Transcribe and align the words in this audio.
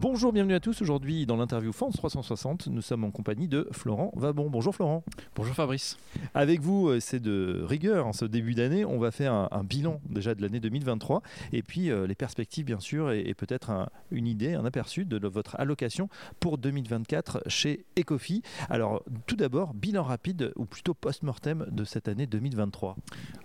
Bonjour, 0.00 0.32
bienvenue 0.32 0.54
à 0.54 0.60
tous. 0.60 0.82
Aujourd'hui, 0.82 1.24
dans 1.24 1.36
l'interview 1.36 1.72
France 1.72 1.94
360, 1.96 2.66
nous 2.66 2.82
sommes 2.82 3.04
en 3.04 3.10
compagnie 3.10 3.48
de 3.48 3.68
Florent 3.72 4.12
Vabon. 4.16 4.50
Bonjour 4.50 4.74
Florent. 4.74 5.02
Bonjour 5.34 5.54
Fabrice. 5.54 5.96
Avec 6.34 6.60
vous, 6.60 6.88
euh, 6.88 7.00
c'est 7.00 7.20
de 7.20 7.64
rigueur 7.66 8.06
en 8.06 8.12
ce 8.12 8.24
début 8.24 8.54
d'année. 8.54 8.84
On 8.84 8.98
va 8.98 9.10
faire 9.10 9.32
un, 9.32 9.64
bilan 9.64 10.00
déjà 10.08 10.34
de 10.34 10.42
l'année 10.42 10.60
2023 10.60 11.22
et 11.52 11.62
puis 11.62 11.90
euh, 11.90 12.06
les 12.06 12.14
perspectives, 12.14 12.66
bien 12.66 12.80
sûr, 12.80 13.12
et, 13.12 13.32
peut-être 13.34 13.88
une 14.10 14.26
idée, 14.26 14.54
un 14.54 14.64
aperçu 14.64 15.04
de 15.04 15.26
votre 15.26 15.58
allocation 15.58 16.08
pour 16.38 16.58
2024 16.58 17.42
chez 17.46 17.86
Ecofi. 17.98 18.42
Alors, 18.68 19.02
tout 19.26 19.36
d'abord, 19.36 19.74
bilan 19.74 20.02
rapide 20.02 20.52
ou 20.56 20.66
plutôt 20.66 20.94
post-mortem 20.94 21.66
de 21.70 21.84
cette 21.84 22.08
année 22.08 22.26
2023. 22.26 22.96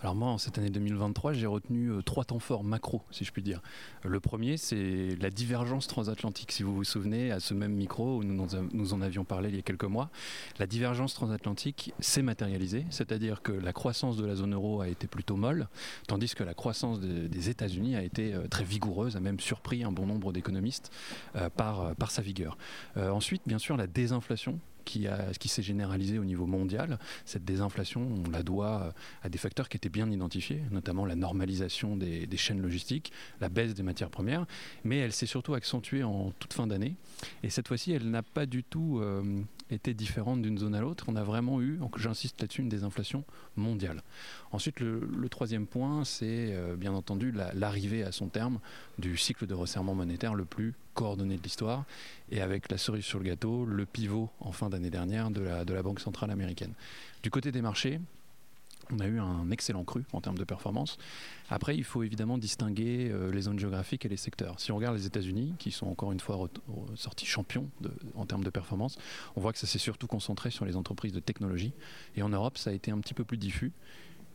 Alors, 0.01 0.15
moi, 0.15 0.29
en 0.29 0.37
cette 0.37 0.57
année 0.57 0.69
2023, 0.69 1.33
j'ai 1.33 1.47
retenu 1.47 1.91
euh, 1.91 2.01
trois 2.01 2.25
temps 2.25 2.39
forts 2.39 2.63
macro, 2.63 3.01
si 3.11 3.23
je 3.23 3.31
puis 3.31 3.43
dire. 3.43 3.61
Le 4.03 4.19
premier, 4.19 4.57
c'est 4.57 5.15
la 5.19 5.29
divergence 5.29 5.87
transatlantique 5.87 6.48
si 6.51 6.63
vous 6.63 6.75
vous 6.75 6.83
souvenez, 6.83 7.31
à 7.31 7.39
ce 7.39 7.53
même 7.53 7.73
micro 7.73 8.17
où 8.17 8.23
nous, 8.23 8.93
en 8.93 9.01
avions 9.01 9.23
parlé 9.23 9.49
il 9.49 9.55
y 9.55 9.59
a 9.59 9.61
quelques 9.61 9.83
mois, 9.85 10.09
la 10.57 10.67
divergence 10.67 11.13
transatlantique 11.13 11.93
s'est 11.99 12.21
matérialisée, 12.21 12.85
c'est-à-dire 12.89 13.41
que 13.41 13.51
la 13.51 13.73
croissance 13.73 14.17
de 14.17 14.25
la 14.25 14.35
zone 14.35 14.53
euro 14.53 14.81
a 14.81 14.87
été 14.87 15.07
plutôt 15.07 15.35
molle, 15.35 15.67
tandis 16.07 16.33
que 16.35 16.43
la 16.43 16.53
croissance 16.53 16.99
des 16.99 17.49
États-Unis 17.49 17.95
a 17.95 18.03
été 18.03 18.33
euh, 18.33 18.47
très 18.47 18.63
vigoureuse, 18.63 19.15
a 19.15 19.19
même 19.19 19.39
surpris 19.39 19.83
un 19.83 19.91
bon 19.91 20.05
nombre 20.05 20.31
d'économistes 20.31 20.91
euh, 21.35 21.49
par, 21.49 21.81
euh, 21.81 21.93
par 21.93 22.11
sa 22.11 22.21
vigueur. 22.21 22.57
ensuite, 22.95 23.41
bien 23.45 23.59
sûr, 23.59 23.77
la 23.77 23.87
désinflation 23.87 24.59
qui, 24.89 25.07
qui 25.39 25.49
s'est 25.49 25.61
généralisée 25.61 26.17
au 26.17 26.25
niveau 26.25 26.47
mondial. 26.47 26.97
Cette 27.25 27.45
désinflation, 27.45 28.07
on 28.25 28.29
la 28.31 28.41
doit 28.41 28.93
à 29.21 29.29
des 29.29 29.37
facteurs 29.37 29.69
qui 29.69 29.77
étaient 29.77 29.89
bien 29.89 30.09
identifiés, 30.09 30.63
notamment 30.71 31.05
la 31.05 31.15
normalisation 31.15 31.95
des, 31.95 32.27
chaînes 32.37 32.61
logistiques, 32.61 33.11
la 33.39 33.49
baisse 33.49 33.75
des 33.75 33.83
matières 33.83 34.09
premières, 34.09 34.45
mais 34.83 34.97
elle 34.97 35.13
s'est 35.13 35.27
surtout 35.27 35.53
accentuée 35.53 36.03
en 36.03 36.31
toute 36.39 36.53
fin 36.53 36.65
d'année. 36.65 36.95
Et 37.43 37.49
cette 37.49 37.67
fois-ci, 37.67 37.91
elle 37.91 38.09
n'a 38.09 38.23
pas 38.23 38.45
du 38.45 38.63
tout 38.63 38.99
euh, 38.99 39.41
été 39.69 39.93
différente 39.93 40.41
d'une 40.41 40.57
zone 40.57 40.73
à 40.73 40.81
l'autre. 40.81 41.05
On 41.07 41.15
a 41.15 41.23
vraiment 41.23 41.61
eu, 41.61 41.79
j'insiste 41.97 42.41
là-dessus, 42.41 42.61
une 42.61 42.69
désinflation 42.69 43.23
mondiale. 43.55 44.01
Ensuite, 44.51 44.79
le, 44.79 45.29
troisième 45.29 45.67
point, 45.67 46.05
c'est 46.05 46.53
euh, 46.53 46.75
bien 46.75 46.93
entendu 46.93 47.31
l'arrivée 47.53 48.03
à 48.03 48.11
son 48.11 48.29
terme 48.29 48.59
du 48.97 49.15
cycle 49.17 49.45
de 49.45 49.53
resserrement 49.53 49.93
monétaire 49.93 50.33
le 50.33 50.45
plus 50.45 50.73
coordonné 50.93 51.37
de 51.37 51.43
l'histoire, 51.43 51.85
et 52.31 52.41
avec 52.41 52.71
la 52.71 52.77
cerise 52.77 53.05
sur 53.05 53.19
le 53.19 53.25
gâteau, 53.25 53.65
le 53.65 53.85
pivot 53.85 54.29
en 54.39 54.51
fin 54.51 54.69
d'année 54.69 54.89
dernière 54.89 55.31
de 55.31 55.41
la, 55.41 55.65
de 55.65 55.73
la 55.73 55.81
Banque 55.81 55.99
centrale 55.99 56.31
américaine. 56.31 56.73
Du 57.23 57.29
côté 57.29 57.51
des 57.51 57.61
marchés, 57.61 57.99
on 58.91 58.99
a 58.99 59.07
eu 59.07 59.19
un 59.19 59.51
excellent 59.51 59.83
cru 59.83 60.03
en 60.13 60.21
termes 60.21 60.37
de 60.37 60.43
performance. 60.43 60.97
Après, 61.49 61.75
il 61.75 61.83
faut 61.83 62.03
évidemment 62.03 62.37
distinguer 62.37 63.09
euh, 63.11 63.31
les 63.31 63.41
zones 63.41 63.59
géographiques 63.59 64.05
et 64.05 64.09
les 64.09 64.17
secteurs. 64.17 64.59
Si 64.59 64.71
on 64.71 64.77
regarde 64.77 64.95
les 64.95 65.05
États-Unis, 65.05 65.53
qui 65.59 65.71
sont 65.71 65.87
encore 65.87 66.11
une 66.11 66.19
fois 66.19 66.49
sortis 66.95 67.25
champions 67.25 67.69
en 68.15 68.25
termes 68.25 68.43
de 68.43 68.49
performance, 68.49 68.97
on 69.35 69.41
voit 69.41 69.53
que 69.53 69.59
ça 69.59 69.67
s'est 69.67 69.79
surtout 69.79 70.07
concentré 70.07 70.49
sur 70.49 70.65
les 70.65 70.75
entreprises 70.75 71.13
de 71.13 71.19
technologie. 71.19 71.71
Et 72.15 72.23
en 72.23 72.29
Europe, 72.29 72.57
ça 72.57 72.71
a 72.71 72.73
été 72.73 72.91
un 72.91 72.99
petit 72.99 73.13
peu 73.13 73.23
plus 73.23 73.37
diffus. 73.37 73.71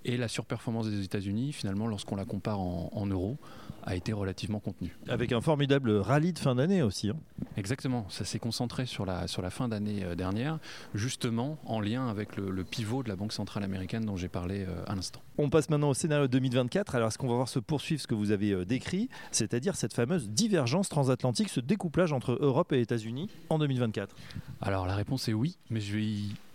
Et 0.04 0.16
la 0.16 0.28
surperformance 0.28 0.88
des 0.88 1.02
États-Unis, 1.02 1.52
finalement, 1.52 1.86
lorsqu'on 1.86 2.16
la 2.16 2.26
compare 2.26 2.60
en, 2.60 3.06
euros, 3.06 3.38
a 3.86 3.94
été 3.96 4.12
relativement 4.12 4.60
contenue. 4.60 4.96
Avec 5.08 5.32
un 5.32 5.40
formidable 5.40 5.90
rallye 5.92 6.32
de 6.32 6.38
fin 6.38 6.54
d'année 6.54 6.82
aussi. 6.82 7.10
Hein. 7.10 7.16
Exactement, 7.56 8.06
ça 8.08 8.24
s'est 8.24 8.38
concentré 8.38 8.86
sur 8.86 9.06
la, 9.06 9.28
sur 9.28 9.42
la 9.42 9.50
fin 9.50 9.68
d'année 9.68 10.02
euh, 10.04 10.14
dernière, 10.14 10.58
justement 10.94 11.58
en 11.66 11.80
lien 11.80 12.08
avec 12.08 12.36
le, 12.36 12.64
pivot 12.64 13.02
de 13.02 13.08
la 13.08 13.16
Banque 13.16 13.32
centrale 13.32 13.62
américaine 13.62 14.04
dont 14.04 14.16
j'ai 14.16 14.28
parlé 14.28 14.64
euh, 14.66 14.84
à 14.86 14.94
l'instant. 14.94 15.20
On 15.38 15.50
passe 15.50 15.68
maintenant 15.68 15.90
au 15.90 15.94
scénario 15.94 16.28
2024. 16.28 16.94
Alors, 16.94 17.08
est-ce 17.08 17.18
qu'on 17.18 17.28
va 17.28 17.34
voir 17.34 17.48
se 17.48 17.58
poursuivre 17.58 18.00
ce 18.00 18.06
que 18.06 18.14
vous 18.14 18.30
avez 18.30 18.52
euh, 18.52 18.64
décrit, 18.64 19.08
c'est-à-dire 19.30 19.76
cette 19.76 19.92
fameuse 19.92 20.30
divergence 20.30 20.88
transatlantique, 20.88 21.48
ce 21.48 21.60
découplage 21.60 22.12
entre 22.12 22.38
Europe 22.40 22.72
et 22.72 22.80
États-Unis 22.80 23.28
en 23.50 23.58
2024 23.58 24.14
Alors, 24.60 24.86
la 24.86 24.96
réponse 24.96 25.28
est 25.28 25.34
oui, 25.34 25.58
mais 25.70 25.80
je 25.80 25.94
vais 25.94 26.04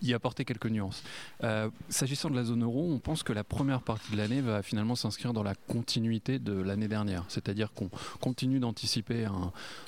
y, 0.02 0.14
apporter 0.14 0.44
quelques 0.44 0.66
nuances. 0.66 1.04
S'agissant 1.88 2.30
de 2.30 2.34
la 2.34 2.42
zone 2.42 2.64
euro, 2.64 2.90
on 2.90 2.98
pense 2.98 3.22
que 3.22 3.32
la 3.32 3.39
première 3.44 3.82
partie 3.82 4.12
de 4.12 4.16
l'année 4.16 4.40
va 4.40 4.62
finalement 4.62 4.94
s'inscrire 4.94 5.32
dans 5.32 5.42
la 5.42 5.54
continuité 5.54 6.38
de 6.38 6.52
l'année 6.52 6.88
dernière, 6.88 7.24
c'est-à-dire 7.28 7.72
qu'on 7.72 7.90
continue 8.20 8.60
d'anticiper 8.60 9.26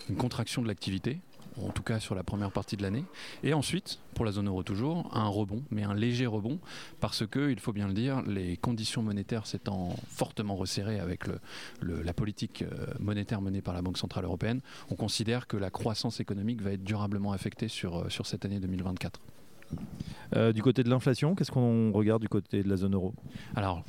une 0.08 0.16
contraction 0.16 0.62
de 0.62 0.68
l'activité 0.68 1.20
en 1.60 1.70
tout 1.70 1.82
cas 1.82 2.00
sur 2.00 2.14
la 2.14 2.22
première 2.22 2.50
partie 2.50 2.76
de 2.76 2.82
l'année. 2.82 3.04
Et 3.42 3.54
ensuite, 3.54 3.98
pour 4.14 4.24
la 4.24 4.32
zone 4.32 4.48
euro 4.48 4.62
toujours, 4.62 5.08
un 5.14 5.28
rebond, 5.28 5.62
mais 5.70 5.82
un 5.82 5.94
léger 5.94 6.26
rebond, 6.26 6.58
parce 7.00 7.26
que, 7.26 7.50
il 7.50 7.60
faut 7.60 7.72
bien 7.72 7.88
le 7.88 7.94
dire, 7.94 8.22
les 8.22 8.56
conditions 8.56 9.02
monétaires 9.02 9.46
s'étant 9.46 9.94
fortement 10.08 10.56
resserrées 10.56 11.00
avec 11.00 11.24
la 11.82 12.14
politique 12.14 12.62
euh, 12.62 12.86
monétaire 13.00 13.40
menée 13.40 13.62
par 13.62 13.74
la 13.74 13.82
Banque 13.82 13.98
Centrale 13.98 14.24
Européenne, 14.24 14.60
on 14.90 14.94
considère 14.94 15.46
que 15.46 15.56
la 15.56 15.70
croissance 15.70 16.20
économique 16.20 16.62
va 16.62 16.72
être 16.72 16.84
durablement 16.84 17.32
affectée 17.32 17.68
sur, 17.68 17.98
euh, 17.98 18.08
sur 18.08 18.26
cette 18.26 18.44
année 18.44 18.60
2024. 18.60 19.20
Euh, 20.34 20.52
du 20.52 20.62
côté 20.62 20.82
de 20.82 20.88
l'inflation, 20.88 21.34
qu'est-ce 21.34 21.50
qu'on 21.50 21.92
regarde 21.92 22.22
du 22.22 22.28
côté 22.28 22.62
de 22.62 22.68
la 22.68 22.76
zone 22.76 22.94
euro? 22.94 23.12
Alors, 23.54 23.84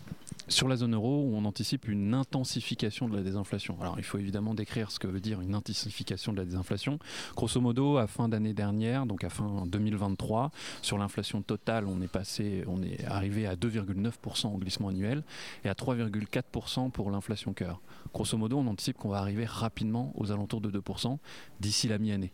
sur 0.50 0.68
la 0.68 0.76
zone 0.76 0.94
euro, 0.94 1.32
on 1.34 1.46
anticipe 1.46 1.88
une 1.88 2.14
intensification 2.14 3.08
de 3.08 3.16
la 3.16 3.24
désinflation. 3.24 3.78
Alors, 3.80 3.96
il 3.98 4.04
faut 4.04 4.18
évidemment 4.18 4.54
décrire 4.54 4.92
ce 4.92 5.00
que 5.00 5.08
veut 5.08 5.22
dire 5.22 5.40
une 5.40 5.56
intensification 5.56 6.34
de 6.34 6.38
la 6.38 6.46
désinflation. 6.46 7.00
Grosso 7.36 7.62
modo, 7.62 7.98
à 7.98 8.08
fin 8.08 8.28
d'année 8.28 8.54
dernière, 8.54 9.06
donc 9.06 9.24
à 9.24 9.30
fin 9.30 9.66
2023, 9.68 10.52
sur 10.82 10.98
l'inflation 10.98 11.42
totale, 11.42 11.86
on 11.88 12.02
est 12.02 12.12
passé, 12.12 12.66
on 12.68 12.84
est 12.84 13.06
arrivé 13.06 13.48
à 13.48 13.56
2,9% 13.56 14.48
en 14.48 14.58
glissement 14.58 14.90
annuel 14.90 15.24
et 15.64 15.70
à 15.70 15.74
3,4% 15.74 16.92
pour 16.92 17.10
l'inflation 17.10 17.54
cœur. 17.54 17.82
Grosso 18.14 18.38
modo, 18.38 18.58
on 18.58 18.68
anticipe 18.68 18.98
qu'on 18.98 19.10
va 19.10 19.20
arriver 19.20 19.46
rapidement 19.46 20.12
aux 20.16 20.32
alentours 20.32 20.62
de 20.62 20.70
2% 20.78 21.18
d'ici 21.62 21.88
la 21.88 21.98
mi-année. 21.98 22.34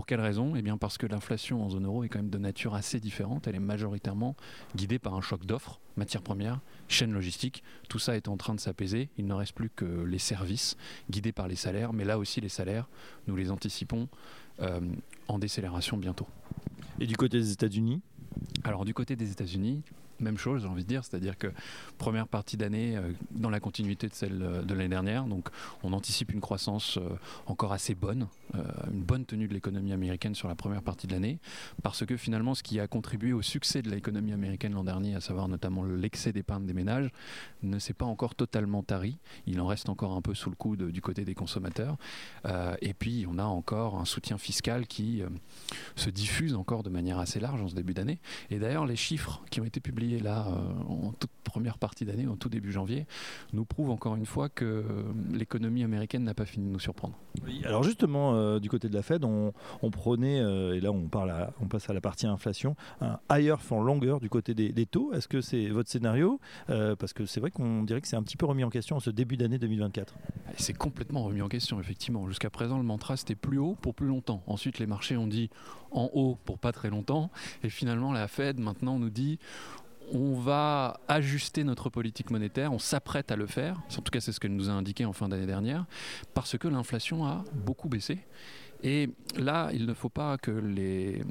Pour 0.00 0.06
quelle 0.06 0.22
raison? 0.22 0.56
Eh 0.56 0.62
bien 0.62 0.78
parce 0.78 0.96
que 0.96 1.06
l'inflation 1.06 1.62
en 1.62 1.68
zone 1.68 1.84
euro 1.84 2.04
est 2.04 2.08
quand 2.08 2.20
même 2.20 2.30
de 2.30 2.38
nature 2.38 2.74
assez 2.74 3.00
différente. 3.00 3.46
Elle 3.46 3.56
est 3.56 3.58
majoritairement 3.58 4.34
guidée 4.74 4.98
par 4.98 5.12
un 5.12 5.20
choc 5.20 5.44
d'offres, 5.44 5.78
matières 5.98 6.22
premières, 6.22 6.62
chaînes 6.88 7.12
logistiques. 7.12 7.62
Tout 7.90 7.98
ça 7.98 8.16
est 8.16 8.26
en 8.26 8.38
train 8.38 8.54
de 8.54 8.60
s'apaiser. 8.60 9.10
Il 9.18 9.26
ne 9.26 9.34
reste 9.34 9.52
plus 9.52 9.68
que 9.68 9.84
les 9.84 10.18
services 10.18 10.78
guidés 11.10 11.32
par 11.32 11.48
les 11.48 11.54
salaires. 11.54 11.92
Mais 11.92 12.06
là 12.06 12.18
aussi, 12.18 12.40
les 12.40 12.48
salaires, 12.48 12.88
nous 13.26 13.36
les 13.36 13.50
anticipons 13.50 14.08
euh, 14.62 14.80
en 15.28 15.38
décélération 15.38 15.98
bientôt. 15.98 16.26
Et 16.98 17.06
du 17.06 17.18
côté 17.18 17.38
des 17.38 17.52
États-Unis? 17.52 18.00
Alors 18.64 18.86
du 18.86 18.94
côté 18.94 19.16
des 19.16 19.30
États-Unis, 19.32 19.82
même 20.20 20.38
chose, 20.38 20.62
j'ai 20.62 20.68
envie 20.68 20.84
de 20.84 20.88
dire, 20.88 21.04
c'est-à-dire 21.04 21.36
que 21.36 21.48
première 21.98 22.28
partie 22.28 22.56
d'année 22.56 22.96
euh, 22.96 23.12
dans 23.30 23.50
la 23.50 23.60
continuité 23.60 24.08
de 24.08 24.14
celle 24.14 24.42
euh, 24.42 24.62
de 24.62 24.74
l'année 24.74 24.88
dernière, 24.88 25.24
donc 25.24 25.48
on 25.82 25.92
anticipe 25.92 26.32
une 26.32 26.40
croissance 26.40 26.98
euh, 26.98 27.08
encore 27.46 27.72
assez 27.72 27.94
bonne, 27.94 28.28
une 28.92 29.02
bonne 29.02 29.24
tenue 29.24 29.46
de 29.46 29.54
l'économie 29.54 29.92
américaine 29.92 30.34
sur 30.34 30.48
la 30.48 30.56
première 30.56 30.82
partie 30.82 31.06
de 31.06 31.12
l'année, 31.12 31.38
parce 31.82 32.04
que 32.04 32.16
finalement 32.16 32.54
ce 32.54 32.62
qui 32.62 32.80
a 32.80 32.88
contribué 32.88 33.32
au 33.32 33.42
succès 33.42 33.80
de 33.80 33.90
l'économie 33.90 34.32
américaine 34.32 34.72
l'an 34.72 34.82
dernier, 34.82 35.14
à 35.14 35.20
savoir 35.20 35.46
notamment 35.46 35.84
l'excès 35.84 36.32
d'épargne 36.32 36.66
des 36.66 36.72
ménages, 36.72 37.10
ne 37.62 37.78
s'est 37.78 37.92
pas 37.92 38.06
encore 38.06 38.34
totalement 38.34 38.82
tari, 38.82 39.18
il 39.46 39.60
en 39.60 39.66
reste 39.66 39.88
encore 39.88 40.16
un 40.16 40.20
peu 40.20 40.34
sous 40.34 40.50
le 40.50 40.56
coude 40.56 40.90
du 40.90 41.00
côté 41.00 41.24
des 41.24 41.34
consommateurs, 41.34 41.96
et 42.80 42.92
puis 42.92 43.24
on 43.28 43.38
a 43.38 43.44
encore 43.44 44.00
un 44.00 44.04
soutien 44.04 44.36
fiscal 44.36 44.86
qui 44.86 45.22
se 45.94 46.10
diffuse 46.10 46.54
encore 46.54 46.82
de 46.82 46.90
manière 46.90 47.18
assez 47.20 47.38
large 47.38 47.62
en 47.62 47.68
ce 47.68 47.74
début 47.74 47.94
d'année, 47.94 48.18
et 48.50 48.58
d'ailleurs 48.58 48.86
les 48.86 48.96
chiffres 48.96 49.42
qui 49.50 49.60
ont 49.60 49.64
été 49.64 49.80
publiés 49.80 50.09
là 50.18 50.46
euh, 50.48 50.92
en 50.92 51.12
toute 51.12 51.30
première 51.44 51.78
partie 51.78 52.04
d'année, 52.04 52.26
en 52.26 52.36
tout 52.36 52.48
début 52.48 52.72
janvier, 52.72 53.06
nous 53.52 53.64
prouve 53.64 53.90
encore 53.90 54.16
une 54.16 54.26
fois 54.26 54.48
que 54.48 54.64
euh, 54.64 55.02
l'économie 55.32 55.84
américaine 55.84 56.24
n'a 56.24 56.34
pas 56.34 56.44
fini 56.44 56.66
de 56.66 56.72
nous 56.72 56.80
surprendre. 56.80 57.14
Oui, 57.44 57.62
alors 57.64 57.82
justement, 57.82 58.34
euh, 58.34 58.58
du 58.58 58.68
côté 58.68 58.88
de 58.88 58.94
la 58.94 59.02
Fed, 59.02 59.24
on, 59.24 59.52
prenait, 59.90 60.38
et 60.38 60.80
là 60.80 60.92
on, 60.92 61.08
parle 61.08 61.50
on 61.60 61.66
passe 61.66 61.90
à 61.90 61.92
la 61.92 62.00
partie 62.00 62.26
inflation, 62.26 62.76
un 63.00 63.18
higher 63.30 63.56
for 63.60 63.82
longer 63.82 64.16
du 64.20 64.28
côté 64.28 64.54
des, 64.54 64.86
taux. 64.86 65.12
Est-ce 65.12 65.28
que 65.28 65.40
c'est 65.40 65.68
votre 65.68 65.90
scénario? 65.90 66.40
Parce 66.66 67.12
que 67.12 67.26
c'est 67.26 67.40
vrai 67.40 67.50
qu'on 67.50 67.82
dirait 67.82 68.00
que 68.00 68.08
c'est 68.08 68.16
un 68.16 68.22
petit 68.22 68.36
peu 68.36 68.46
remis 68.46 68.64
en 68.64 68.70
question 68.70 68.96
en 68.96 69.00
ce 69.00 69.10
début 69.10 69.36
d'année 69.36 69.58
2024. 69.58 70.14
C'est 70.56 70.76
complètement 70.76 71.24
remis 71.24 71.42
en 71.42 71.48
question, 71.48 71.80
effectivement. 71.80 72.28
Jusqu'à 72.28 72.50
présent, 72.50 72.78
le 72.78 72.84
mantra 72.84 73.16
c'était 73.16 73.34
plus 73.34 73.58
haut 73.58 73.76
pour 73.80 73.94
plus 73.94 74.06
longtemps. 74.06 74.42
Ensuite, 74.46 74.78
les 74.78 74.86
marchés 74.86 75.16
ont 75.16 75.26
dit 75.26 75.50
en 75.90 76.10
haut 76.12 76.38
pour 76.44 76.58
pas 76.58 76.72
très 76.72 76.90
longtemps. 76.90 77.30
Et 77.62 77.68
finalement, 77.68 78.12
la 78.12 78.28
Fed 78.28 78.58
maintenant 78.58 78.98
nous 78.98 79.10
dit 79.10 79.38
on 80.12 80.34
va 80.34 81.00
ajuster 81.08 81.64
notre 81.64 81.90
politique 81.90 82.30
monétaire, 82.30 82.72
on 82.72 82.78
s'apprête 82.78 83.30
à 83.30 83.36
le 83.36 83.46
faire, 83.46 83.80
en 83.96 84.02
tout 84.02 84.10
cas 84.10 84.20
c'est 84.20 84.32
ce 84.32 84.40
qu'elle 84.40 84.54
nous 84.54 84.68
a 84.68 84.72
indiqué 84.72 85.04
en 85.04 85.12
fin 85.12 85.28
d'année 85.28 85.46
dernière, 85.46 85.86
parce 86.34 86.58
que 86.58 86.68
l'inflation 86.68 87.24
a 87.26 87.44
beaucoup 87.54 87.88
baissé. 87.88 88.18
Et 88.82 89.10
là, 89.36 89.70
il 89.72 89.86
ne 89.86 89.94
faut 89.94 90.08
pas 90.08 90.38
que 90.38 90.50
les 90.50 91.22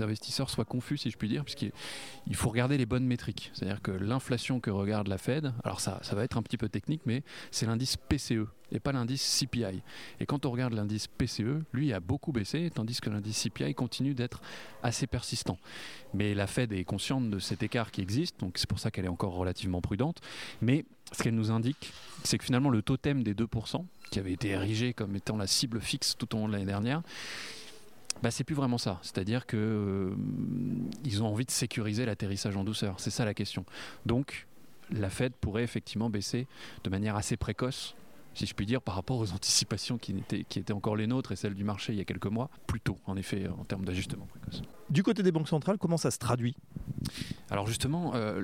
investisseurs 0.00 0.50
soient 0.50 0.64
confus, 0.64 0.98
si 0.98 1.10
je 1.10 1.16
puis 1.16 1.28
dire, 1.28 1.44
puisqu'il 1.44 2.34
faut 2.34 2.50
regarder 2.50 2.76
les 2.76 2.86
bonnes 2.86 3.06
métriques. 3.06 3.50
C'est-à-dire 3.54 3.80
que 3.80 3.90
l'inflation 3.90 4.60
que 4.60 4.70
regarde 4.70 5.08
la 5.08 5.18
Fed, 5.18 5.52
alors 5.64 5.80
ça, 5.80 6.00
va 6.12 6.24
être 6.24 6.36
un 6.36 6.42
petit 6.42 6.58
peu 6.58 6.68
technique, 6.68 7.02
mais 7.06 7.22
c'est 7.50 7.66
l'indice 7.66 7.96
PCE 7.96 8.46
et 8.70 8.80
pas 8.80 8.92
l'indice 8.92 9.40
CPI. 9.40 9.82
Et 10.20 10.26
quand 10.26 10.44
on 10.44 10.50
regarde 10.50 10.74
l'indice 10.74 11.06
PCE, 11.06 11.64
lui 11.72 11.92
a 11.94 12.00
beaucoup 12.00 12.32
baissé, 12.32 12.70
tandis 12.74 13.00
que 13.00 13.08
l'indice 13.08 13.48
CPI 13.48 13.74
continue 13.74 14.14
d'être 14.14 14.42
assez 14.82 15.06
persistant. 15.06 15.58
Mais 16.12 16.34
la 16.34 16.46
Fed 16.46 16.72
est 16.72 16.84
consciente 16.84 17.30
de 17.30 17.38
cet 17.38 17.62
écart 17.62 17.90
qui 17.90 18.02
existe, 18.02 18.40
donc 18.40 18.58
c'est 18.58 18.68
pour 18.68 18.78
ça 18.78 18.90
qu'elle 18.90 19.06
est 19.06 19.08
encore 19.08 19.34
relativement 19.34 19.80
prudente. 19.80 20.20
Mais 20.60 20.84
ce 21.12 21.22
qu'elle 21.22 21.34
nous 21.34 21.50
indique, 21.50 21.92
c'est 22.24 22.38
que 22.38 22.44
finalement 22.44 22.70
le 22.70 22.82
totem 22.82 23.22
des 23.22 23.34
2%, 23.34 23.84
qui 24.10 24.18
avait 24.18 24.32
été 24.32 24.48
érigé 24.48 24.92
comme 24.92 25.16
étant 25.16 25.36
la 25.36 25.46
cible 25.46 25.80
fixe 25.80 26.16
tout 26.16 26.34
au 26.34 26.38
long 26.38 26.48
de 26.48 26.52
l'année 26.52 26.66
dernière, 26.66 27.02
bah, 28.22 28.30
c'est 28.30 28.44
plus 28.44 28.54
vraiment 28.54 28.78
ça. 28.78 28.98
C'est-à-dire 29.02 29.46
qu'ils 29.46 29.58
euh, 29.60 30.10
ont 31.20 31.26
envie 31.26 31.44
de 31.44 31.50
sécuriser 31.50 32.04
l'atterrissage 32.04 32.56
en 32.56 32.64
douceur. 32.64 32.98
C'est 32.98 33.10
ça 33.10 33.24
la 33.24 33.34
question. 33.34 33.64
Donc, 34.06 34.46
la 34.90 35.10
Fed 35.10 35.32
pourrait 35.34 35.62
effectivement 35.62 36.10
baisser 36.10 36.46
de 36.84 36.90
manière 36.90 37.16
assez 37.16 37.36
précoce 37.36 37.94
si 38.34 38.46
je 38.46 38.54
puis 38.54 38.66
dire, 38.66 38.82
par 38.82 38.94
rapport 38.94 39.18
aux 39.18 39.32
anticipations 39.32 39.98
qui 39.98 40.12
étaient, 40.12 40.44
qui 40.44 40.58
étaient 40.58 40.72
encore 40.72 40.96
les 40.96 41.06
nôtres 41.06 41.32
et 41.32 41.36
celles 41.36 41.54
du 41.54 41.64
marché 41.64 41.92
il 41.92 41.98
y 41.98 42.00
a 42.00 42.04
quelques 42.04 42.26
mois, 42.26 42.50
plus 42.66 42.80
tôt, 42.80 42.98
en 43.06 43.16
effet, 43.16 43.48
en 43.48 43.64
termes 43.64 43.84
d'ajustement 43.84 44.26
précoce. 44.26 44.62
Du 44.90 45.02
côté 45.02 45.22
des 45.22 45.32
banques 45.32 45.48
centrales, 45.48 45.78
comment 45.78 45.96
ça 45.96 46.10
se 46.10 46.18
traduit? 46.18 46.56
Alors 47.50 47.66
justement, 47.66 48.12
euh, 48.14 48.42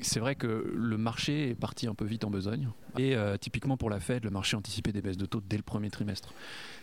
c'est 0.00 0.20
vrai 0.20 0.34
que 0.34 0.72
le 0.74 0.96
marché 0.96 1.50
est 1.50 1.54
parti 1.54 1.86
un 1.86 1.94
peu 1.94 2.04
vite 2.04 2.24
en 2.24 2.30
besogne. 2.30 2.70
Et 2.98 3.14
euh, 3.16 3.36
typiquement 3.36 3.76
pour 3.76 3.90
la 3.90 4.00
Fed, 4.00 4.24
le 4.24 4.30
marché 4.30 4.56
anticipait 4.56 4.92
des 4.92 5.02
baisses 5.02 5.16
de 5.16 5.26
taux 5.26 5.40
dès 5.40 5.56
le 5.56 5.62
premier 5.62 5.90
trimestre. 5.90 6.32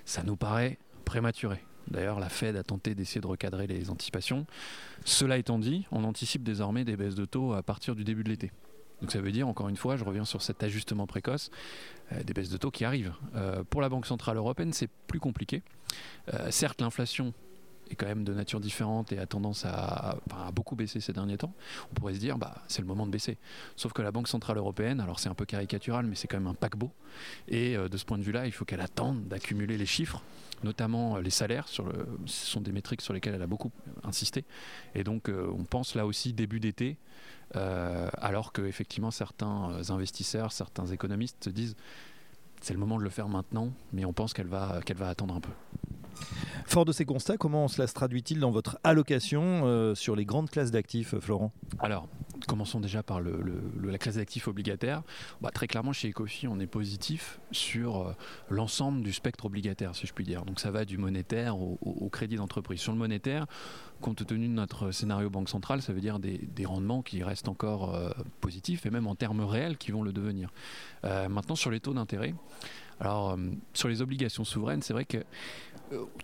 Ça 0.05 0.23
nous 0.23 0.35
paraît 0.35 0.77
prématuré. 1.05 1.63
D'ailleurs, 1.89 2.19
la 2.19 2.29
Fed 2.29 2.55
a 2.57 2.63
tenté 2.63 2.95
d'essayer 2.95 3.21
de 3.21 3.27
recadrer 3.27 3.65
les 3.65 3.89
anticipations. 3.89 4.45
Cela 5.05 5.37
étant 5.37 5.57
dit, 5.57 5.85
on 5.91 6.03
anticipe 6.03 6.43
désormais 6.43 6.83
des 6.83 6.97
baisses 6.97 7.15
de 7.15 7.25
taux 7.25 7.53
à 7.53 7.63
partir 7.63 7.95
du 7.95 8.03
début 8.03 8.23
de 8.23 8.29
l'été. 8.29 8.51
Donc 9.01 9.11
ça 9.11 9.21
veut 9.21 9.31
dire, 9.31 9.47
encore 9.47 9.69
une 9.69 9.77
fois, 9.77 9.95
je 9.95 10.03
reviens 10.03 10.25
sur 10.25 10.41
cet 10.41 10.63
ajustement 10.63 11.05
précoce, 11.05 11.51
euh, 12.11 12.23
des 12.23 12.33
baisses 12.33 12.49
de 12.49 12.57
taux 12.57 12.71
qui 12.71 12.85
arrivent. 12.85 13.13
Euh, 13.35 13.63
pour 13.69 13.81
la 13.81 13.89
Banque 13.89 14.05
Centrale 14.05 14.37
Européenne, 14.37 14.73
c'est 14.73 14.89
plus 15.07 15.19
compliqué. 15.19 15.61
Euh, 16.33 16.49
certes, 16.51 16.81
l'inflation 16.81 17.33
est 17.91 17.95
quand 17.95 18.07
même 18.07 18.23
de 18.23 18.33
nature 18.33 18.59
différente 18.59 19.11
et 19.11 19.19
a 19.19 19.25
tendance 19.25 19.65
à, 19.65 20.17
beaucoup 20.53 20.75
baisser 20.75 20.99
ces 20.99 21.13
derniers 21.13 21.37
temps, 21.37 21.53
on 21.91 21.95
pourrait 21.95 22.13
se 22.13 22.19
dire 22.19 22.37
bah 22.37 22.63
c'est 22.67 22.81
le 22.81 22.87
moment 22.87 23.05
de 23.05 23.11
baisser. 23.11 23.37
Sauf 23.75 23.93
que 23.93 24.01
la 24.01 24.11
Banque 24.11 24.27
centrale 24.27 24.57
européenne, 24.57 24.99
alors 24.99 25.19
c'est 25.19 25.29
un 25.29 25.33
peu 25.33 25.45
caricatural, 25.45 26.05
mais 26.05 26.15
c'est 26.15 26.27
quand 26.27 26.37
même 26.37 26.47
un 26.47 26.53
paquebot. 26.53 26.91
Et 27.47 27.75
de 27.75 27.97
ce 27.97 28.05
point 28.05 28.17
de 28.17 28.23
vue-là, 28.23 28.45
il 28.45 28.51
faut 28.51 28.65
qu'elle 28.65 28.81
attende 28.81 29.27
d'accumuler 29.27 29.77
les 29.77 29.85
chiffres, 29.85 30.21
notamment 30.63 31.17
les 31.17 31.29
salaires. 31.29 31.67
Ce 31.67 31.81
sont 32.25 32.61
des 32.61 32.71
métriques 32.71 33.01
sur 33.01 33.13
lesquelles 33.13 33.35
elle 33.35 33.41
a 33.41 33.47
beaucoup 33.47 33.71
insisté. 34.03 34.45
Et 34.95 35.03
donc 35.03 35.29
on 35.29 35.63
pense 35.63 35.95
là 35.95 36.05
aussi 36.05 36.33
début 36.33 36.59
d'été 36.59 36.97
euh, 37.55 38.09
alors 38.17 38.51
que 38.51 38.61
effectivement 38.63 39.11
certains 39.11 39.71
euh, 39.71 39.93
investisseurs, 39.93 40.51
certains 40.51 40.87
économistes 40.87 41.45
se 41.45 41.49
disent 41.49 41.75
c'est 42.59 42.73
le 42.73 42.79
moment 42.79 42.97
de 42.97 43.03
le 43.03 43.09
faire 43.09 43.29
maintenant, 43.29 43.71
mais 43.93 44.03
on 44.03 44.13
pense 44.13 44.33
qu'elle 44.33 44.47
va, 44.47 44.81
qu'elle 44.83 44.97
va 44.97 45.09
attendre 45.09 45.35
un 45.35 45.39
peu. 45.39 45.51
Fort 46.77 46.85
de 46.85 46.91
ces 46.91 47.05
constats, 47.05 47.37
comment 47.37 47.67
cela 47.67 47.87
se 47.87 47.95
traduit-il 47.95 48.39
dans 48.39 48.51
votre 48.51 48.77
allocation 48.83 49.63
euh, 49.65 49.95
sur 49.95 50.15
les 50.15 50.25
grandes 50.25 50.51
classes 50.51 50.69
d'actifs, 50.69 51.17
Florent? 51.17 51.51
Alors, 51.79 52.07
commençons 52.47 52.79
déjà 52.79 53.01
par 53.01 53.19
la 53.19 53.97
classe 53.97 54.17
d'actifs 54.17 54.47
obligataire. 54.47 55.01
Bah, 55.41 55.49
très 55.51 55.65
clairement, 55.65 55.91
chez 55.91 56.11
Ecofi, 56.11 56.47
on 56.47 56.59
est 56.59 56.67
positif 56.67 57.39
sur 57.51 58.15
l'ensemble 58.51 59.01
du 59.01 59.11
spectre 59.11 59.47
obligataire, 59.47 59.95
si 59.95 60.05
je 60.05 60.13
puis 60.13 60.23
dire. 60.23 60.45
Donc 60.45 60.59
ça 60.59 60.69
va 60.69 60.85
du 60.85 60.99
monétaire 60.99 61.57
au 61.57 62.09
crédit 62.11 62.35
d'entreprise. 62.35 62.79
Sur 62.79 62.91
le 62.91 62.99
monétaire, 62.99 63.47
compte 64.01 64.25
tenu 64.25 64.47
de 64.47 64.53
notre 64.53 64.91
scénario 64.91 65.29
banque 65.29 65.49
centrale, 65.49 65.81
ça 65.81 65.93
veut 65.93 66.01
dire 66.01 66.19
des, 66.19 66.65
rendements 66.65 67.01
qui 67.01 67.23
restent 67.23 67.47
encore 67.47 67.95
euh, 67.95 68.09
positifs 68.41 68.85
et 68.85 68.89
même 68.89 69.07
en 69.07 69.15
termes 69.15 69.41
réels 69.41 69.77
qui 69.77 69.91
vont 69.91 70.03
le 70.03 70.11
devenir. 70.11 70.49
Euh, 71.05 71.29
maintenant, 71.29 71.55
sur 71.55 71.71
les 71.71 71.79
taux 71.79 71.93
d'intérêt, 71.93 72.33
alors 72.99 73.31
euh, 73.31 73.37
sur 73.73 73.89
les 73.89 74.01
obligations 74.01 74.43
souveraines, 74.43 74.81
c'est 74.81 74.93
vrai 74.93 75.05
que 75.05 75.23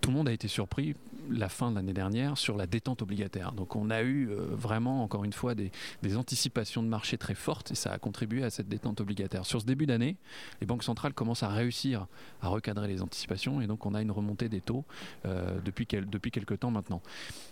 tout 0.02 0.10
le 0.10 0.16
monde 0.16 0.28
a 0.28 0.34
été 0.34 0.48
surpris 0.48 0.96
la 1.30 1.50
fin 1.50 1.72
de 1.72 1.75
l'année 1.75 1.94
dernière 1.94 2.38
sur 2.38 2.58
la 2.58 2.68
détente 2.68 3.02
obligataire. 3.02 3.52
Donc 3.54 3.75
on 3.75 3.90
a 3.90 4.02
eu 4.02 4.30
euh, 4.30 4.48
vraiment, 4.52 5.04
encore 5.04 5.24
une 5.24 5.34
fois, 5.34 5.56
des, 5.56 5.72
anticipations 6.16 6.84
de 6.84 6.88
marché 6.88 7.18
très 7.18 7.34
fortes 7.34 7.72
et 7.72 7.75
ça 7.75 7.92
a 7.92 7.98
contribué 7.98 8.44
à 8.44 8.50
cette 8.50 8.68
détente 8.68 9.02
obligataire. 9.02 9.46
Sur 9.46 9.62
ce 9.62 9.66
début 9.66 9.86
d'année, 9.86 10.18
les 10.62 10.68
banques 10.68 10.84
centrales 10.84 11.14
commencent 11.14 11.44
à 11.44 11.48
réussir 11.48 12.08
à 12.42 12.50
recadrer 12.50 12.88
les 12.88 13.02
anticipations 13.02 13.62
et 13.62 13.68
donc 13.68 13.86
on 13.86 13.94
a 13.94 14.02
une 14.02 14.12
remontée 14.12 14.50
des 14.50 14.62
taux 14.62 14.86
euh, 15.25 15.60
depuis, 15.64 15.86
quelques 15.88 16.60
temps 16.60 16.72
maintenant. 16.72 17.02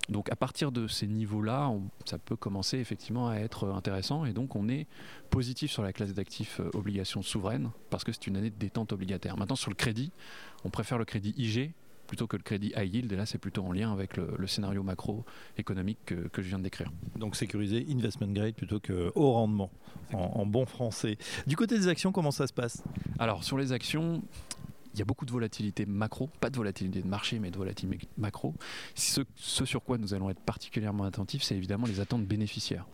Donc 0.10 0.32
à 0.32 0.36
partir 0.36 0.72
de 0.72 0.88
ces 0.88 1.08
niveaux-là, 1.08 1.72
ça 2.06 2.18
peut 2.18 2.36
commencer 2.36 2.78
effectivement 2.78 3.30
à 3.30 3.36
être 3.36 3.70
intéressant 3.70 4.26
et 4.26 4.34
donc 4.34 4.56
on 4.56 4.68
est 4.70 4.86
positif 5.30 5.72
sur 5.72 5.82
la 5.82 5.94
classe 5.94 6.14
d'actifs 6.14 6.60
euh, 6.60 6.70
obligations 6.74 7.22
souveraines 7.22 7.72
parce 7.90 8.04
que 8.04 8.12
c'est 8.12 8.28
une 8.28 8.38
année 8.38 8.50
de 8.50 8.60
détente 8.60 8.92
obligataire. 8.94 9.11
Maintenant 9.38 9.56
sur 9.56 9.70
le 9.70 9.76
crédit, 9.76 10.12
on 10.64 10.70
préfère 10.70 10.98
le 10.98 11.06
crédit 11.06 11.34
IG 11.38 11.74
plutôt 12.12 12.28
que 12.28 12.36
le 12.36 12.44
crédit 12.44 12.74
high 12.76 12.94
yield. 12.94 13.12
Et 13.14 13.16
là, 13.16 13.26
c'est 13.26 13.38
plutôt 13.38 13.64
en 13.64 13.72
lien 13.72 13.94
avec 13.94 14.18
le, 14.18 14.46
scénario 14.46 14.84
macroéconomique 14.84 16.00
que, 16.06 16.28
que 16.28 16.42
je 16.42 16.50
viens 16.50 16.58
de 16.58 16.64
décrire. 16.64 16.92
Donc 17.16 17.38
sécuriser 17.38 17.86
investment 17.90 18.34
grade 18.34 18.54
plutôt 18.54 18.82
que 18.82 19.14
haut 19.16 19.32
rendement, 19.32 19.72
en, 20.12 20.46
bon 20.46 20.66
français. 20.66 21.18
Du 21.48 21.56
côté 21.56 21.78
des 21.78 21.88
actions, 21.88 22.12
comment 22.12 22.32
ça 22.32 22.48
se 22.48 22.54
passe? 22.54 22.84
Alors, 23.18 23.46
sur 23.46 23.58
les 23.58 23.72
actions, 23.72 24.22
il 24.94 25.00
y 25.00 25.02
a 25.02 25.06
beaucoup 25.06 25.26
de 25.26 25.32
volatilité 25.32 25.86
macro, 25.86 26.28
pas 26.42 26.50
de 26.50 26.58
volatilité 26.58 27.02
de 27.02 27.08
marché, 27.08 27.40
mais 27.40 27.50
de 27.50 27.58
volatilité 27.58 28.06
macro. 28.18 28.54
Ce, 28.94 29.22
ce 29.38 29.64
sur 29.64 29.82
quoi 29.82 29.98
nous 29.98 30.14
allons 30.14 30.30
être 30.30 30.42
particulièrement 30.42 31.06
attentifs, 31.06 31.44
c'est 31.44 31.56
évidemment 31.56 31.88
les 31.88 32.02
attentes 32.02 32.26
bénéficiaires. 32.26 32.86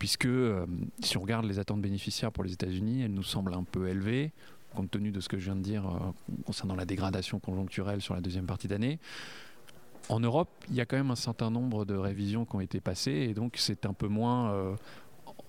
Puisque 0.00 0.26
euh, 0.26 0.66
si 1.00 1.16
on 1.16 1.20
regarde 1.20 1.44
les 1.44 1.60
attentes 1.60 1.80
bénéficiaires 1.80 2.32
pour 2.32 2.42
les 2.42 2.52
États-Unis, 2.54 3.02
elles 3.02 3.14
nous 3.14 3.22
semblent 3.22 3.54
un 3.54 3.62
peu 3.62 3.86
élevées 3.88 4.32
compte 4.72 4.90
tenu 4.90 5.10
de 5.10 5.20
ce 5.20 5.28
que 5.28 5.38
je 5.38 5.44
viens 5.44 5.56
de 5.56 5.62
dire 5.62 5.86
euh, 5.86 6.12
concernant 6.44 6.74
la 6.74 6.84
dégradation 6.84 7.38
conjoncturelle 7.38 8.00
sur 8.00 8.14
la 8.14 8.20
deuxième 8.20 8.46
partie 8.46 8.68
d'année. 8.68 8.98
En 10.08 10.18
Europe, 10.18 10.48
il 10.68 10.74
y 10.74 10.80
a 10.80 10.86
quand 10.86 10.96
même 10.96 11.10
un 11.10 11.16
certain 11.16 11.50
nombre 11.50 11.84
de 11.84 11.94
révisions 11.94 12.44
qui 12.44 12.56
ont 12.56 12.60
été 12.60 12.80
passées 12.80 13.28
et 13.30 13.34
donc 13.34 13.54
c'est 13.56 13.86
un 13.86 13.92
peu 13.92 14.08
moins 14.08 14.52
euh, 14.52 14.74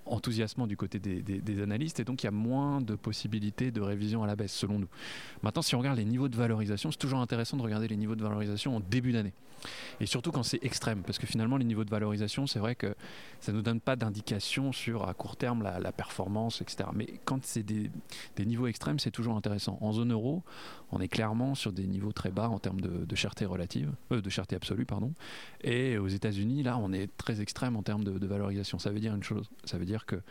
enthousiasmant 0.06 0.68
du 0.68 0.78
côté 0.78 1.00
des, 1.00 1.62
analystes 1.62 2.00
et 2.00 2.04
donc 2.04 2.24
il 2.24 2.26
y 2.26 2.28
a 2.28 2.32
moins 2.32 2.82
de 2.82 2.96
possibilités 2.96 3.72
de 3.72 3.82
révision 3.82 4.24
à 4.24 4.28
la 4.28 4.36
baisse 4.36 4.54
selon 4.54 4.80
nous. 4.80 4.88
Maintenant, 5.42 5.62
si 5.62 5.76
on 5.76 5.80
regarde 5.80 5.98
les 5.98 6.06
niveaux 6.06 6.30
de 6.30 6.36
valorisation, 6.36 6.92
c'est 6.92 6.98
toujours 6.98 7.20
intéressant 7.20 7.58
de 7.58 7.62
regarder 7.62 7.88
les 7.88 7.98
niveaux 7.98 8.16
de 8.16 8.24
valorisation 8.24 8.76
en 8.76 8.80
début 8.80 9.12
d'année. 9.12 9.34
Et 10.00 10.06
surtout 10.06 10.32
quand 10.32 10.44
c'est 10.44 10.64
extrême, 10.64 11.04
parce 11.04 11.18
que 11.18 11.28
finalement 11.28 11.58
les 11.58 11.66
niveaux 11.66 11.84
de 11.84 11.90
valorisation, 11.90 12.48
c'est 12.48 12.60
vrai 12.60 12.76
que 12.76 12.96
ça 13.40 13.52
ne 13.52 13.58
nous 13.58 13.64
donne 13.64 13.80
pas 13.80 13.96
d'indication 13.96 14.72
sur 14.72 15.08
à 15.08 15.14
court 15.14 15.36
terme 15.36 15.64
la, 15.64 15.92
performance, 15.92 16.62
etc. 16.62 16.90
Mais 16.94 17.08
quand 17.26 17.46
c'est 17.46 17.64
des, 17.64 17.90
niveaux 18.40 18.68
extrêmes, 18.68 19.00
c'est 19.00 19.12
toujours 19.12 19.36
intéressant. 19.36 19.78
En 19.82 19.94
zone 19.94 20.12
euro, 20.12 20.44
on 20.92 21.00
est 21.00 21.08
clairement 21.08 21.56
sur 21.56 21.72
des 21.72 21.88
niveaux 21.88 22.12
très 22.12 22.32
bas 22.32 22.50
en 22.50 22.60
termes 22.60 22.82
de, 22.82 23.16
cherté 23.16 23.46
relative, 23.46 23.92
euh, 24.12 24.22
de 24.22 24.30
cherté 24.30 24.56
absolue, 24.56 24.86
pardon. 24.86 25.14
Et 25.62 25.98
aux 25.98 26.08
États-Unis, 26.08 26.64
là, 26.64 26.78
on 26.78 26.92
est 26.94 27.10
très 27.18 27.42
extrême 27.42 27.76
en 27.76 27.84
termes 27.84 28.04
de, 28.04 28.18
de 28.18 28.28
valorisation. 28.28 28.80
Ça 28.80 28.92
veut 28.92 29.00
dire 29.00 29.14
une 29.16 29.24
chose, 29.24 29.50
ça 29.66 29.78
veut 29.78 29.86
dire 29.86 29.93
dire 29.94 30.06
que 30.06 30.22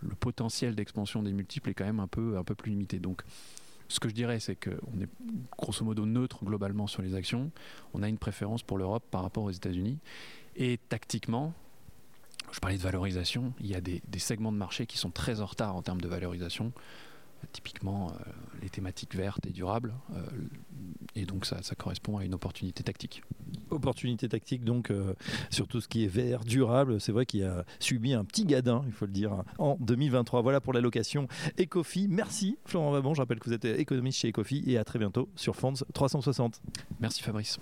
le 0.00 0.14
potentiel 0.14 0.74
d'expansion 0.74 1.22
des 1.22 1.32
multiples 1.32 1.70
est 1.70 1.74
quand 1.74 1.84
même 1.84 2.00
un 2.00 2.06
peu, 2.06 2.36
un 2.36 2.44
peu 2.44 2.54
plus 2.54 2.70
limité. 2.70 2.98
Donc, 2.98 3.22
ce 3.88 4.00
que 4.00 4.08
je 4.08 4.14
dirais, 4.14 4.40
c'est 4.40 4.56
qu'on 4.56 5.00
est 5.00 5.08
grosso 5.58 5.84
modo 5.84 6.06
neutre 6.06 6.44
globalement 6.44 6.86
sur 6.86 7.02
les 7.02 7.14
actions. 7.14 7.50
On 7.94 8.02
a 8.02 8.08
une 8.08 8.18
préférence 8.18 8.62
pour 8.62 8.78
l'Europe 8.78 9.04
par 9.10 9.22
rapport 9.22 9.44
aux 9.44 9.50
États-Unis. 9.50 9.98
Et 10.56 10.78
tactiquement, 10.88 11.54
je 12.52 12.58
parlais 12.58 12.76
de 12.76 12.82
valorisation, 12.82 13.52
il 13.60 13.66
y 13.66 13.74
a 13.74 13.80
des, 13.80 14.02
segments 14.18 14.52
de 14.52 14.56
marché 14.56 14.86
qui 14.86 14.98
sont 14.98 15.10
très 15.10 15.40
en 15.40 15.46
retard 15.46 15.76
en 15.76 15.82
termes 15.82 16.00
de 16.00 16.08
valorisation 16.08 16.72
typiquement 17.52 18.10
euh, 18.10 18.30
les 18.62 18.68
thématiques 18.68 19.14
vertes 19.14 19.46
et 19.46 19.50
durables. 19.50 19.94
Euh, 20.14 20.20
et 21.14 21.24
donc 21.24 21.46
ça, 21.46 21.58
correspond 21.76 22.18
à 22.18 22.24
une 22.24 22.34
opportunité 22.34 22.82
tactique. 22.82 23.22
Opportunité 23.70 24.28
tactique 24.28 24.64
donc 24.64 24.90
euh, 24.90 25.14
sur 25.50 25.66
tout 25.66 25.80
ce 25.80 25.88
qui 25.88 26.04
est 26.04 26.08
vert, 26.08 26.44
durable. 26.44 27.00
C'est 27.00 27.12
vrai 27.12 27.26
qu'il 27.26 27.44
a 27.44 27.64
subi 27.80 28.14
un 28.14 28.24
petit 28.24 28.44
gadin, 28.44 28.82
il 28.86 28.92
faut 28.92 29.06
le 29.06 29.12
dire, 29.12 29.42
en 29.58 29.76
2023. 29.80 30.42
Voilà 30.42 30.60
pour 30.60 30.72
l'allocation 30.72 31.28
Ecofi. 31.58 32.08
Merci 32.08 32.58
Florent 32.64 32.92
Vabon. 32.92 33.14
Je 33.14 33.20
rappelle 33.20 33.40
que 33.40 33.48
vous 33.48 33.54
êtes 33.54 33.64
économiste 33.64 34.20
chez 34.20 34.28
Ecofi 34.28 34.62
et 34.66 34.78
à 34.78 34.84
très 34.84 34.98
bientôt 34.98 35.28
sur 35.36 35.56
Fonds 35.56 35.74
360. 35.92 36.60
Merci 37.00 37.22
Fabrice. 37.22 37.58